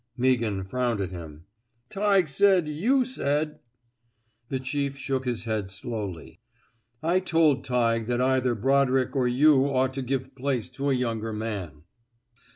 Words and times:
"Meaghan 0.19 0.67
frowned 0.67 0.99
at 0.99 1.11
him. 1.11 1.45
Tighe 1.91 2.27
said 2.27 2.67
you 2.67 3.05
said 3.05 3.59
—"The 4.49 4.59
chief 4.59 4.97
shook 4.97 5.25
his 5.25 5.43
head 5.43 5.69
slowly. 5.69 6.39
I 7.03 7.19
told 7.19 7.63
Tighe 7.63 8.07
that 8.07 8.19
either 8.19 8.55
Brodrick 8.55 9.15
or 9.15 9.27
you 9.27 9.65
ought 9.65 9.93
to 9.93 10.01
give 10.01 10.33
place 10.33 10.69
to 10.69 10.89
a 10.89 10.93
younger 10.95 11.33
man." 11.33 11.83